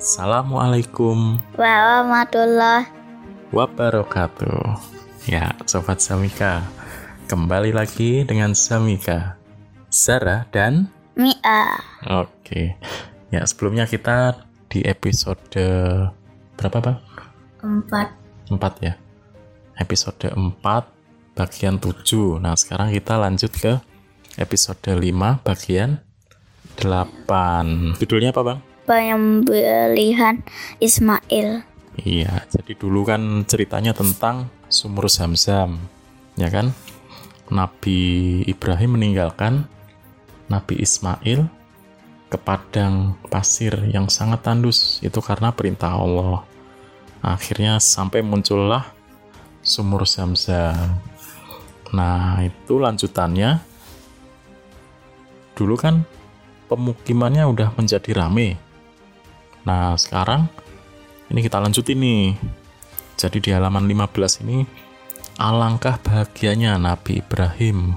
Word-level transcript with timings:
Assalamualaikum 0.00 1.36
warahmatullahi 1.60 2.88
wabarakatuh. 3.52 4.80
Ya, 5.28 5.52
sobat 5.68 6.00
Samika, 6.00 6.64
kembali 7.28 7.76
lagi 7.76 8.24
dengan 8.24 8.56
Samika, 8.56 9.36
Zara 9.92 10.48
dan 10.56 10.88
Mia. 11.20 11.84
Oke. 12.16 12.80
Ya, 13.28 13.44
sebelumnya 13.44 13.84
kita 13.84 14.40
di 14.72 14.80
episode 14.88 15.52
berapa, 16.56 16.80
Bang? 16.80 16.98
Empat. 17.60 18.08
4 18.48 18.56
ya. 18.80 18.96
Episode 19.76 20.32
4 20.32 20.64
bagian 21.36 21.76
7. 21.76 22.40
Nah, 22.40 22.56
sekarang 22.56 22.88
kita 22.88 23.20
lanjut 23.20 23.52
ke 23.52 23.76
episode 24.40 24.80
5 24.80 25.44
bagian 25.44 26.00
8. 26.80 28.00
Judulnya 28.00 28.32
apa, 28.32 28.40
Bang? 28.40 28.69
Penyembelihan 28.88 30.42
Ismail. 30.80 31.64
Iya, 32.00 32.48
jadi 32.48 32.72
dulu 32.78 33.04
kan 33.04 33.44
ceritanya 33.44 33.92
tentang 33.92 34.48
sumur 34.72 35.10
Zam-Zam, 35.10 35.76
ya 36.38 36.48
kan? 36.48 36.72
Nabi 37.50 38.40
Ibrahim 38.46 38.94
meninggalkan 38.96 39.66
Nabi 40.46 40.80
Ismail 40.80 41.50
ke 42.30 42.38
padang 42.38 43.18
pasir 43.26 43.74
yang 43.90 44.06
sangat 44.06 44.46
tandus 44.46 45.02
itu 45.02 45.18
karena 45.18 45.50
perintah 45.50 45.98
Allah. 45.98 46.46
Akhirnya 47.20 47.82
sampai 47.82 48.22
muncullah 48.22 48.86
sumur 49.60 50.06
Zam-Zam. 50.06 50.96
Nah, 51.90 52.38
itu 52.46 52.78
lanjutannya. 52.78 53.58
Dulu 55.58 55.74
kan 55.74 56.06
pemukimannya 56.70 57.44
udah 57.50 57.74
menjadi 57.74 58.14
rame, 58.14 58.56
Nah, 59.64 59.96
sekarang 59.96 60.48
ini 61.28 61.40
kita 61.44 61.60
lanjutin 61.60 62.00
nih. 62.00 62.34
Jadi 63.20 63.38
di 63.38 63.50
halaman 63.52 63.84
15 63.84 64.42
ini 64.48 64.64
alangkah 65.36 66.00
bahagianya 66.00 66.80
Nabi 66.80 67.20
Ibrahim 67.20 67.96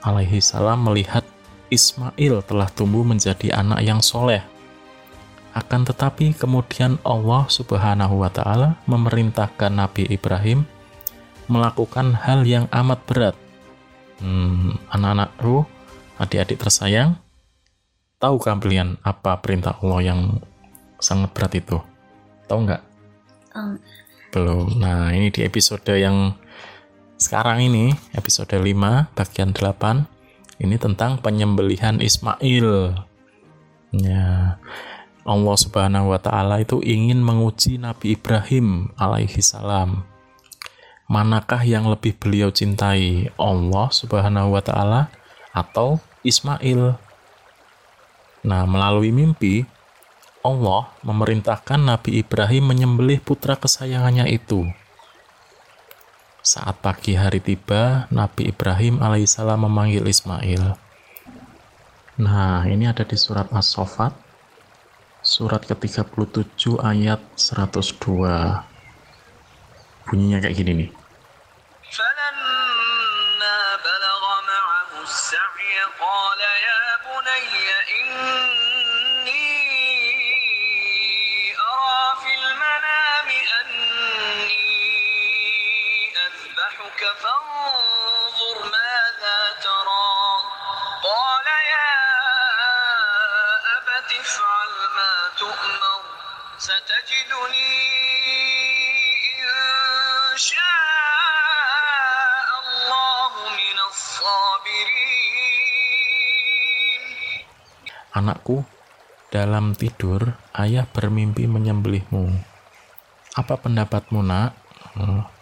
alaihi 0.00 0.40
salam 0.40 0.84
melihat 0.88 1.24
Ismail 1.68 2.40
telah 2.48 2.68
tumbuh 2.72 3.04
menjadi 3.04 3.52
anak 3.52 3.84
yang 3.84 4.00
soleh. 4.00 4.40
Akan 5.52 5.84
tetapi 5.84 6.32
kemudian 6.32 6.96
Allah 7.04 7.44
subhanahu 7.48 8.24
wa 8.24 8.30
ta'ala 8.32 8.80
memerintahkan 8.88 9.72
Nabi 9.72 10.08
Ibrahim 10.08 10.64
melakukan 11.48 12.16
hal 12.16 12.44
yang 12.48 12.68
amat 12.72 13.00
berat. 13.04 13.36
Hmm, 14.20 14.80
anak-anakku, 14.92 15.64
adik-adik 16.20 16.60
tersayang, 16.60 17.20
Tahu 18.18 18.34
kalian 18.42 18.98
apa 19.06 19.38
perintah 19.38 19.78
Allah 19.78 20.10
yang 20.10 20.42
sangat 20.98 21.30
berat 21.38 21.54
itu? 21.54 21.78
Tahu 22.50 22.58
nggak? 22.66 22.82
Um. 23.54 23.78
Belum. 24.34 24.74
Nah, 24.82 25.14
ini 25.14 25.30
di 25.30 25.46
episode 25.46 25.86
yang 25.94 26.34
sekarang 27.14 27.62
ini, 27.62 27.94
episode 28.18 28.58
5, 28.58 29.14
bagian 29.14 29.54
8, 29.54 30.02
ini 30.58 30.74
tentang 30.82 31.22
penyembelihan 31.22 32.02
Ismail. 32.02 32.98
Ya, 33.94 34.58
Allah 35.22 35.56
Subhanahu 35.56 36.10
wa 36.10 36.18
taala 36.18 36.58
itu 36.58 36.82
ingin 36.82 37.22
menguji 37.22 37.78
Nabi 37.78 38.18
Ibrahim 38.18 38.90
alaihi 38.98 39.38
salam. 39.38 40.02
Manakah 41.06 41.62
yang 41.62 41.86
lebih 41.86 42.18
beliau 42.18 42.50
cintai? 42.50 43.30
Allah 43.38 43.88
Subhanahu 43.94 44.58
wa 44.58 44.62
taala 44.66 45.06
atau 45.54 46.02
Ismail? 46.26 47.07
Nah, 48.48 48.64
melalui 48.64 49.12
mimpi, 49.12 49.68
Allah 50.40 50.88
memerintahkan 51.04 51.76
Nabi 51.84 52.24
Ibrahim 52.24 52.72
menyembelih 52.72 53.20
putra 53.20 53.60
kesayangannya 53.60 54.24
itu. 54.32 54.64
Saat 56.40 56.80
pagi 56.80 57.12
hari 57.12 57.44
tiba, 57.44 58.08
Nabi 58.08 58.48
Ibrahim 58.48 59.04
alaihissalam 59.04 59.68
memanggil 59.68 60.08
Ismail. 60.08 60.80
Nah, 62.24 62.64
ini 62.64 62.88
ada 62.88 63.04
di 63.04 63.20
surat 63.20 63.52
As-Sofat, 63.52 64.16
surat 65.20 65.68
ke-37 65.68 66.80
ayat 66.80 67.20
102. 67.36 68.64
Bunyinya 70.08 70.40
kayak 70.40 70.56
gini 70.56 70.72
nih. 70.72 70.97
Anakku, 108.18 108.66
dalam 109.30 109.78
tidur 109.78 110.34
ayah 110.58 110.82
bermimpi 110.90 111.46
menyembelihmu. 111.46 112.26
Apa 113.38 113.54
pendapatmu, 113.54 114.18
Nak? 114.26 114.50
Hmm. 114.98 115.37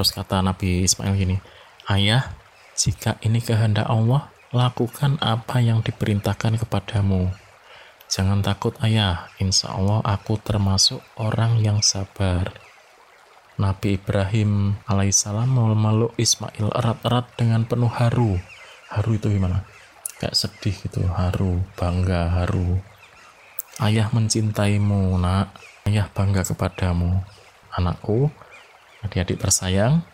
Terus 0.00 0.16
kata 0.16 0.40
Nabi 0.40 0.88
Ismail 0.88 1.12
gini, 1.12 1.36
Ayah, 1.84 2.32
jika 2.72 3.20
ini 3.20 3.44
kehendak 3.44 3.84
Allah, 3.84 4.32
lakukan 4.48 5.20
apa 5.20 5.60
yang 5.60 5.84
diperintahkan 5.84 6.56
kepadamu. 6.56 7.28
Jangan 8.08 8.40
takut 8.40 8.72
ayah, 8.80 9.28
insya 9.36 9.76
Allah 9.76 10.00
aku 10.00 10.40
termasuk 10.40 11.04
orang 11.20 11.60
yang 11.60 11.84
sabar. 11.84 12.48
Nabi 13.60 14.00
Ibrahim 14.00 14.80
alaihissalam 14.88 15.52
memeluk 15.52 16.16
Ismail 16.16 16.72
erat-erat 16.72 17.36
dengan 17.36 17.68
penuh 17.68 17.92
haru. 17.92 18.40
Haru 18.88 19.20
itu 19.20 19.28
gimana? 19.28 19.68
kayak 20.20 20.36
sedih 20.36 20.76
gitu 20.76 21.00
haru 21.08 21.64
bangga 21.80 22.28
haru 22.28 22.76
ayah 23.80 24.12
mencintaimu 24.12 25.16
nak 25.16 25.56
ayah 25.88 26.12
bangga 26.12 26.44
kepadamu 26.44 27.24
anakku 27.72 28.28
adik-adik 29.04 29.40
tersayang 29.40 30.04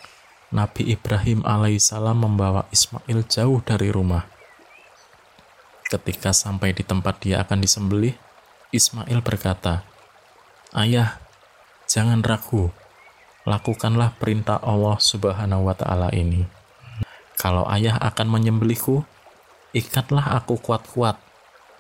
Nabi 0.55 0.95
Ibrahim 0.95 1.43
alaihissalam 1.43 2.17
membawa 2.17 2.71
Ismail 2.71 3.27
jauh 3.27 3.59
dari 3.63 3.91
rumah. 3.91 4.27
Ketika 5.87 6.35
sampai 6.35 6.75
di 6.75 6.83
tempat 6.83 7.23
dia 7.23 7.43
akan 7.43 7.63
disembelih 7.63 8.15
Ismail 8.75 9.23
berkata 9.23 9.87
ayah 10.75 11.19
jangan 11.87 12.23
ragu. 12.23 12.75
Lakukanlah 13.47 14.19
perintah 14.19 14.59
Allah 14.59 14.99
subhanahu 14.99 15.71
wa 15.71 15.75
ta'ala 15.79 16.11
ini. 16.11 16.43
Kalau 17.39 17.63
ayah 17.71 17.95
akan 18.03 18.27
menyembelihku 18.27 19.07
Ikatlah 19.77 20.41
aku 20.41 20.57
kuat-kuat, 20.57 21.21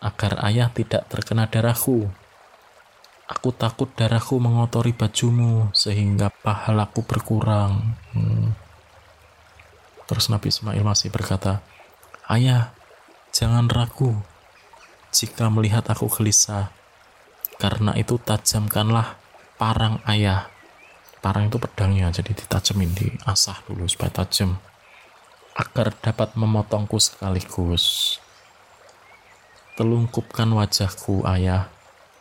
agar 0.05 0.37
ayah 0.45 0.69
tidak 0.69 1.09
terkena 1.09 1.49
darahku. 1.49 2.13
Aku 3.27 3.51
takut 3.51 3.91
darahku 3.91 4.39
mengotori 4.39 4.95
bajumu, 4.95 5.75
sehingga 5.75 6.31
pahalaku 6.31 7.03
berkurang. 7.03 7.99
Hmm. 8.15 8.55
Terus 10.07 10.31
Nabi 10.31 10.55
Ismail 10.55 10.87
masih 10.87 11.11
berkata, 11.11 11.59
Ayah, 12.31 12.71
jangan 13.35 13.67
ragu 13.67 14.23
jika 15.11 15.49
melihat 15.51 15.83
aku 15.91 16.07
gelisah, 16.13 16.71
karena 17.57 17.97
itu 17.99 18.21
tajamkanlah 18.21 19.19
parang 19.57 19.99
ayah. 20.07 20.53
Parang 21.25 21.51
itu 21.51 21.59
pedangnya, 21.59 22.13
jadi 22.15 22.37
ditajemin, 22.37 22.93
diasah 22.95 23.65
dulu 23.67 23.89
supaya 23.91 24.23
tajam 24.23 24.61
agar 25.57 25.97
dapat 26.05 26.37
memotongku 26.37 27.01
sekaligus. 27.01 28.17
Telungkupkan 29.75 30.53
wajahku, 30.53 31.25
ayah. 31.25 31.73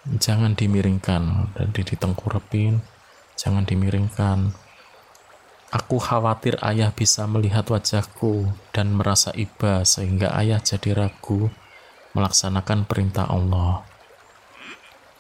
Jangan 0.06 0.54
dimiringkan, 0.54 1.54
dan 1.58 1.68
ditengkurepin. 1.74 2.86
Jangan 3.36 3.66
dimiringkan. 3.66 4.54
Aku 5.74 5.98
khawatir 5.98 6.62
ayah 6.62 6.94
bisa 6.94 7.26
melihat 7.26 7.68
wajahku 7.68 8.48
dan 8.72 8.96
merasa 8.96 9.34
iba 9.34 9.82
sehingga 9.84 10.32
ayah 10.38 10.62
jadi 10.62 10.94
ragu 10.94 11.50
melaksanakan 12.16 12.88
perintah 12.88 13.28
Allah. 13.28 13.84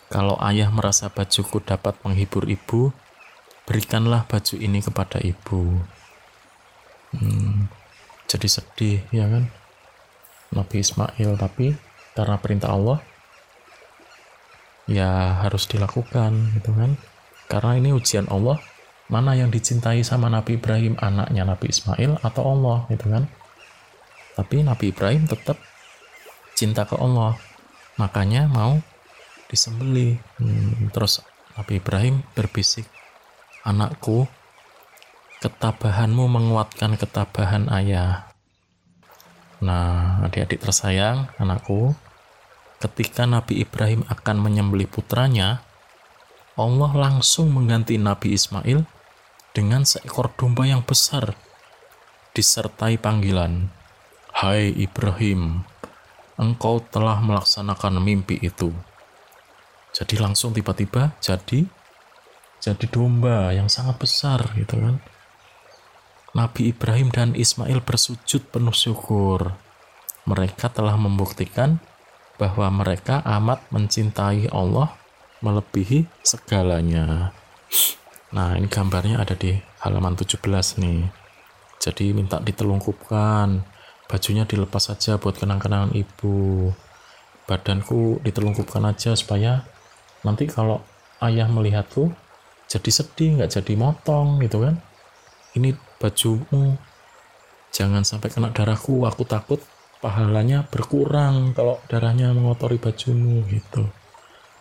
Kalau 0.07 0.37
ayah 0.45 0.69
merasa 0.69 1.09
bajuku 1.09 1.59
dapat 1.65 1.97
menghibur 2.05 2.45
ibu, 2.47 2.93
berikanlah 3.65 4.23
baju 4.29 4.55
ini 4.55 4.79
kepada 4.79 5.17
ibu. 5.19 5.81
Hmm, 7.11 7.67
jadi 8.29 8.47
sedih 8.47 8.99
ya 9.09 9.25
kan 9.27 9.47
Nabi 10.51 10.83
Ismail 10.83 11.39
tapi 11.39 11.75
karena 12.11 12.35
perintah 12.39 12.75
Allah 12.75 12.99
ya 14.85 15.41
harus 15.41 15.65
dilakukan 15.69 16.55
gitu 16.57 16.71
kan? 16.73 16.97
Karena 17.45 17.77
ini 17.77 17.93
ujian 17.93 18.25
Allah 18.29 18.57
mana 19.05 19.37
yang 19.37 19.53
dicintai 19.53 20.01
sama 20.01 20.33
Nabi 20.33 20.57
Ibrahim 20.57 20.97
anaknya 20.97 21.45
Nabi 21.45 21.69
Ismail 21.69 22.21
atau 22.25 22.43
Allah 22.43 22.89
gitu 22.89 23.09
kan? 23.09 23.29
Tapi 24.35 24.65
Nabi 24.65 24.91
Ibrahim 24.91 25.29
tetap 25.29 25.57
cinta 26.57 26.87
ke 26.87 26.97
Allah 26.97 27.37
makanya 27.95 28.47
mau 28.49 28.79
disembeli 29.47 30.19
hmm, 30.41 30.91
terus 30.91 31.23
Nabi 31.55 31.79
Ibrahim 31.79 32.25
berbisik 32.35 32.83
anakku 33.63 34.27
ketabahanmu 35.39 36.25
menguatkan 36.27 36.97
ketabahan 36.99 37.69
ayah. 37.71 38.27
Nah 39.63 40.19
adik-adik 40.25 40.59
tersayang 40.59 41.31
anakku 41.39 41.95
ketika 42.79 43.23
Nabi 43.23 43.63
Ibrahim 43.63 44.03
akan 44.07 44.37
menyembelih 44.41 44.89
putranya 44.89 45.63
Allah 46.55 46.91
langsung 46.95 47.51
mengganti 47.51 47.99
Nabi 47.99 48.31
Ismail 48.31 48.87
dengan 49.51 49.83
seekor 49.83 50.31
domba 50.39 50.63
yang 50.63 50.87
besar, 50.87 51.35
disertai 52.31 52.95
panggilan, 52.95 53.71
Hai 54.31 54.71
Ibrahim, 54.71 55.63
engkau 56.35 56.83
telah 56.83 57.19
melaksanakan 57.19 57.99
mimpi 58.03 58.39
itu. 58.39 58.71
Jadi 59.95 60.15
langsung 60.19 60.51
tiba-tiba 60.51 61.15
jadi 61.23 61.67
jadi 62.59 62.85
domba 62.91 63.55
yang 63.55 63.71
sangat 63.71 63.99
besar 63.99 64.43
gitu 64.59 64.79
kan. 64.79 64.99
Nabi 66.35 66.75
Ibrahim 66.75 67.11
dan 67.15 67.31
Ismail 67.31 67.79
bersujud 67.79 68.51
penuh 68.51 68.75
syukur. 68.75 69.55
Mereka 70.27 70.67
telah 70.71 70.99
membuktikan 70.99 71.79
bahwa 72.35 72.67
mereka 72.71 73.23
amat 73.23 73.63
mencintai 73.71 74.51
Allah 74.51 74.91
melebihi 75.39 76.07
segalanya. 76.23 77.31
Nah, 78.35 78.59
ini 78.59 78.67
gambarnya 78.67 79.21
ada 79.23 79.37
di 79.37 79.55
halaman 79.79 80.17
17 80.19 80.43
nih. 80.81 81.07
Jadi 81.79 82.11
minta 82.11 82.41
ditelungkupkan. 82.41 83.63
Bajunya 84.05 84.45
dilepas 84.45 84.91
saja 84.91 85.17
buat 85.17 85.37
kenang-kenangan 85.39 85.95
ibu. 85.95 86.69
Badanku 87.45 88.19
ditelungkupkan 88.25 88.83
aja 88.89 89.13
supaya 89.13 89.63
nanti 90.25 90.49
kalau 90.49 90.81
ayah 91.21 91.45
melihatku 91.45 92.09
jadi 92.65 92.89
sedih, 92.89 93.29
nggak 93.39 93.53
jadi 93.61 93.73
motong 93.77 94.41
gitu 94.41 94.65
kan. 94.65 94.81
Ini 95.53 95.77
bajumu 96.01 96.75
jangan 97.69 98.01
sampai 98.01 98.33
kena 98.33 98.49
darahku, 98.49 99.05
aku 99.05 99.23
takut 99.29 99.61
pahalanya 100.05 100.69
berkurang 100.69 101.57
kalau 101.57 101.81
darahnya 101.89 102.29
mengotori 102.29 102.77
bajumu 102.77 103.41
gitu. 103.49 103.89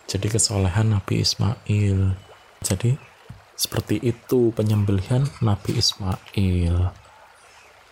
Jadi 0.09 0.33
kesolehan 0.33 0.89
Nabi 0.97 1.21
Ismail. 1.21 2.17
Jadi 2.65 2.97
seperti 3.53 4.01
itu 4.01 4.49
penyembelihan 4.57 5.29
Nabi 5.45 5.77
Ismail. 5.77 6.89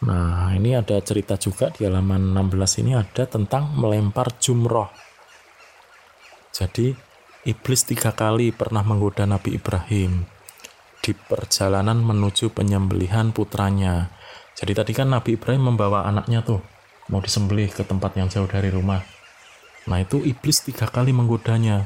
Nah, 0.03 0.49
ini 0.57 0.73
ada 0.73 0.97
cerita 1.05 1.37
juga 1.37 1.69
di 1.69 1.85
halaman 1.85 2.33
16 2.33 2.81
ini 2.81 2.97
ada 2.97 3.23
tentang 3.29 3.69
melempar 3.77 4.33
jumroh. 4.41 4.89
Jadi, 6.49 6.91
iblis 7.45 7.85
tiga 7.85 8.11
kali 8.17 8.49
pernah 8.49 8.81
menggoda 8.81 9.29
Nabi 9.29 9.61
Ibrahim 9.61 10.25
di 10.99 11.13
perjalanan 11.13 12.01
menuju 12.01 12.49
penyembelihan 12.51 13.29
putranya. 13.29 14.09
Jadi 14.57 14.73
tadi 14.75 14.91
kan 14.91 15.13
Nabi 15.13 15.39
Ibrahim 15.39 15.71
membawa 15.71 16.03
anaknya 16.03 16.43
tuh, 16.43 16.72
mau 17.13 17.21
disembelih 17.21 17.69
ke 17.69 17.85
tempat 17.85 18.17
yang 18.17 18.25
jauh 18.25 18.49
dari 18.49 18.73
rumah. 18.73 19.05
Nah 19.85 20.01
itu 20.01 20.25
iblis 20.25 20.65
tiga 20.65 20.89
kali 20.89 21.13
menggodanya. 21.13 21.85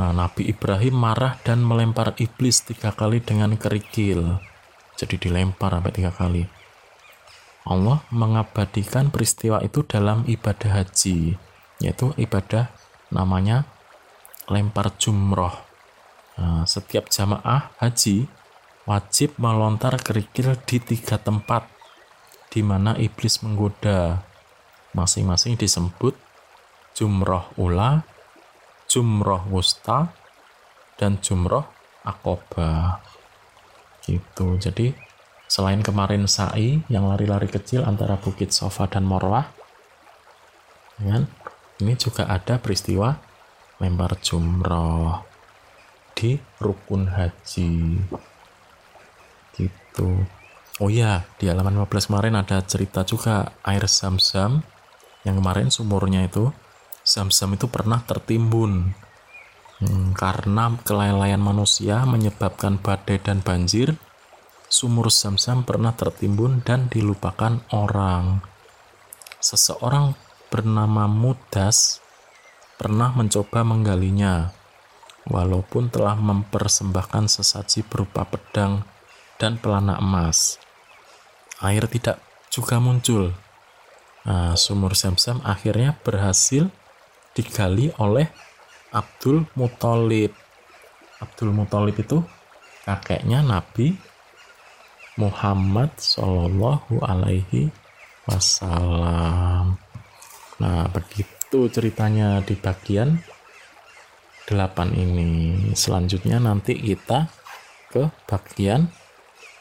Nah, 0.00 0.14
Nabi 0.16 0.48
Ibrahim 0.48 0.96
marah 0.96 1.36
dan 1.44 1.60
melempar 1.60 2.16
iblis 2.16 2.64
tiga 2.64 2.94
kali 2.94 3.20
dengan 3.20 3.52
kerikil. 3.60 4.38
Jadi 4.96 5.18
dilempar 5.18 5.76
sampai 5.76 5.92
tiga 5.92 6.14
kali. 6.14 6.48
Allah 7.66 8.00
mengabadikan 8.08 9.12
peristiwa 9.12 9.60
itu 9.60 9.84
dalam 9.84 10.24
ibadah 10.24 10.80
haji, 10.80 11.36
yaitu 11.82 12.06
ibadah 12.16 12.72
namanya 13.12 13.66
lempar 14.46 14.94
jumroh. 14.96 15.52
Nah, 16.38 16.64
setiap 16.64 17.10
jamaah 17.12 17.74
haji 17.82 18.30
wajib 18.88 19.36
melontar 19.36 19.98
kerikil 20.00 20.56
di 20.64 20.78
tiga 20.80 21.18
tempat 21.20 21.66
di 22.48 22.62
mana 22.62 22.94
iblis 22.96 23.42
menggoda. 23.42 24.29
Masing-masing 24.96 25.54
disebut 25.54 26.18
jumroh 26.94 27.46
ula, 27.56 28.02
jumroh 28.90 29.46
wusta 29.48 30.10
dan 30.98 31.22
jumroh 31.22 31.64
akoba. 32.02 32.98
Gitu. 34.02 34.58
Jadi 34.58 34.92
selain 35.46 35.82
kemarin 35.82 36.26
sa'i 36.26 36.82
yang 36.90 37.06
lari-lari 37.06 37.46
kecil 37.46 37.86
antara 37.86 38.18
bukit 38.18 38.54
sofa 38.54 38.86
dan 38.86 39.02
morwah 39.02 39.50
kan 41.00 41.24
ini 41.80 41.96
juga 41.96 42.28
ada 42.28 42.60
peristiwa 42.60 43.16
lempar 43.80 44.20
jumroh 44.20 45.24
di 46.12 46.36
rukun 46.60 47.08
haji. 47.08 47.96
Gitu. 49.56 50.10
Oh 50.80 50.92
ya 50.92 51.24
di 51.40 51.48
halaman 51.48 51.80
15 51.88 52.12
kemarin 52.12 52.36
ada 52.36 52.60
cerita 52.64 53.00
juga 53.08 53.56
air 53.64 53.88
zam-zam 53.88 54.60
yang 55.26 55.38
kemarin 55.38 55.68
sumurnya 55.68 56.24
itu 56.24 56.52
Zam-zam 57.00 57.56
itu 57.56 57.64
pernah 57.66 58.04
tertimbun 58.04 58.92
hmm, 59.80 60.12
karena 60.12 60.76
kelalaian 60.84 61.40
manusia 61.40 62.04
menyebabkan 62.04 62.76
badai 62.76 63.18
dan 63.18 63.40
banjir. 63.40 63.96
Sumur 64.70 65.10
Zam-zam 65.10 65.66
pernah 65.66 65.96
tertimbun 65.96 66.62
dan 66.62 66.86
dilupakan 66.86 67.58
orang. 67.74 68.44
Seseorang 69.42 70.14
bernama 70.52 71.10
Mudas 71.10 71.98
pernah 72.78 73.10
mencoba 73.10 73.66
menggalinya, 73.66 74.54
walaupun 75.26 75.90
telah 75.90 76.14
mempersembahkan 76.14 77.26
sesaji 77.26 77.82
berupa 77.82 78.22
pedang 78.22 78.86
dan 79.42 79.58
pelana 79.58 79.98
emas. 79.98 80.62
Air 81.58 81.90
tidak 81.90 82.22
juga 82.54 82.78
muncul. 82.78 83.34
Nah, 84.20 84.52
sumur 84.52 84.92
Zam-zam 84.92 85.40
akhirnya 85.40 85.96
berhasil 86.04 86.68
digali 87.32 87.88
oleh 87.96 88.28
Abdul 88.92 89.48
Muthalib. 89.56 90.36
Abdul 91.22 91.56
Muthalib 91.56 91.96
itu 91.96 92.20
kakeknya 92.84 93.40
Nabi 93.40 93.96
Muhammad 95.16 95.92
Shallallahu 95.96 97.00
Alaihi 97.00 97.72
Wasallam. 98.28 99.80
Nah, 100.60 100.84
begitu 100.92 101.72
ceritanya 101.72 102.44
di 102.44 102.56
bagian 102.56 103.20
8 104.48 104.92
ini. 104.96 105.72
Selanjutnya 105.72 106.36
nanti 106.36 106.76
kita 106.76 107.30
ke 107.88 108.10
bagian 108.28 108.90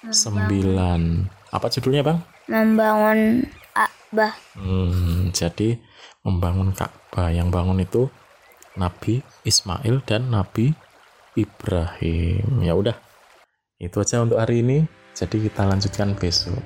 9. 0.07 1.29
Apa 1.49 1.67
judulnya, 1.71 2.03
Bang? 2.03 2.19
Membangun 2.49 3.45
Ka'bah. 4.09 4.33
Hmm, 4.57 5.29
jadi 5.29 5.77
membangun 6.25 6.73
Ka'bah. 6.73 7.29
Yang 7.29 7.47
bangun 7.53 7.77
itu 7.77 8.01
Nabi 8.73 9.21
Ismail 9.45 10.01
dan 10.01 10.33
Nabi 10.33 10.73
Ibrahim. 11.37 12.65
Ya 12.65 12.73
udah. 12.73 12.97
Itu 13.77 14.01
aja 14.01 14.25
untuk 14.25 14.41
hari 14.41 14.65
ini. 14.65 14.89
Jadi 15.13 15.45
kita 15.45 15.69
lanjutkan 15.69 16.17
besok. 16.17 16.57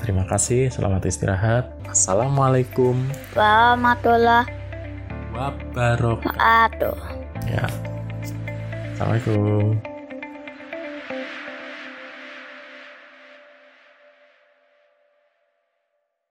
Terima 0.00 0.24
kasih, 0.24 0.72
selamat 0.72 1.12
istirahat. 1.12 1.68
Assalamualaikum 1.86 2.96
Warahmatullah 3.36 4.48
wabarakatuh. 5.36 6.24
wabarakatuh. 6.24 6.96
Ya. 7.46 7.68
Assalamualaikum. 8.96 9.91